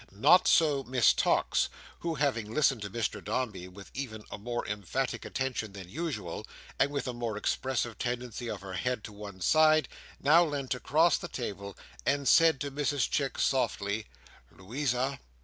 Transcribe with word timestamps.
Not 0.11 0.47
so 0.47 0.81
Miss 0.83 1.13
Tox, 1.13 1.69
who, 1.99 2.15
having 2.15 2.51
listened 2.51 2.81
to 2.81 2.89
Mr 2.89 3.23
Dombey 3.23 3.67
with 3.67 3.91
even 3.93 4.23
a 4.31 4.37
more 4.39 4.67
emphatic 4.67 5.25
attention 5.25 5.73
than 5.73 5.87
usual, 5.89 6.43
and 6.79 6.89
with 6.89 7.07
a 7.07 7.13
more 7.13 7.37
expressive 7.37 7.99
tendency 7.99 8.49
of 8.49 8.61
her 8.61 8.73
head 8.73 9.03
to 9.03 9.13
one 9.13 9.41
side, 9.41 9.87
now 10.19 10.43
leant 10.43 10.73
across 10.73 11.19
the 11.19 11.27
table, 11.27 11.77
and 12.03 12.27
said 12.27 12.59
to 12.61 12.71
Mrs 12.71 13.07
Chick 13.11 13.37
softly: 13.37 14.07
"Louisa!" 14.49 15.19